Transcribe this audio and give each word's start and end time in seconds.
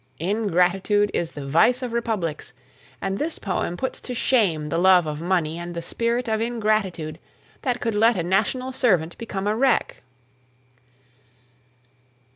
"Ingratitude 0.17 1.11
is 1.13 1.33
the 1.33 1.45
vice 1.45 1.83
of 1.83 1.93
republics," 1.93 2.53
and 3.03 3.19
this 3.19 3.37
poem 3.37 3.77
puts 3.77 4.01
to 4.01 4.15
shame 4.15 4.69
the 4.69 4.79
love 4.79 5.05
of 5.05 5.21
money 5.21 5.59
and 5.59 5.75
the 5.75 5.81
spirit 5.83 6.27
of 6.27 6.41
ingratitude 6.41 7.19
that 7.61 7.79
could 7.79 7.93
let 7.93 8.17
a 8.17 8.23
national 8.23 8.71
servant 8.71 9.15
become 9.19 9.45
a 9.45 9.55
wreck. 9.55 10.01